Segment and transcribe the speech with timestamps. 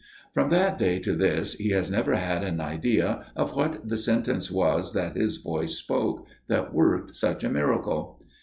[0.33, 4.49] "From that day to this he has never had an idea of what the sentence
[4.49, 8.19] was that his voice spoke that worked such a miracle."